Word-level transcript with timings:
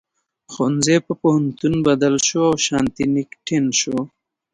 ښوونځي 0.51 0.97
په 1.05 1.13
پوهنتون 1.21 1.73
بدل 1.87 2.15
شو 2.27 2.41
او 2.49 2.55
شانتي 2.67 3.03
نیکیتن 3.13 3.65
شو. 3.79 3.97